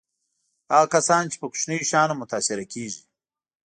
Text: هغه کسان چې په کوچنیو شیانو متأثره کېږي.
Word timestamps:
هغه 0.71 0.87
کسان 0.95 1.23
چې 1.31 1.35
په 1.41 1.45
کوچنیو 1.51 1.87
شیانو 1.89 2.19
متأثره 2.21 2.65
کېږي. 2.73 3.01